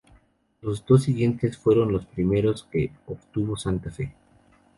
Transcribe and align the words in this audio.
Los 0.61 0.83
dos 0.83 1.03
siguientes 1.03 1.59
fueron 1.59 1.91
los 1.91 2.07
primeros 2.07 2.67
que 2.71 2.91
obtuvo 3.05 3.55
Santa 3.55 3.91
Fe. 3.91 4.11